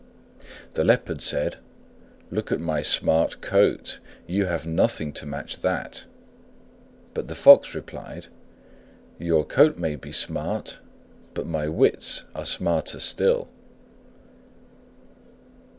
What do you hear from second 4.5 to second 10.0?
nothing to match that." But the Fox replied, "Your coat may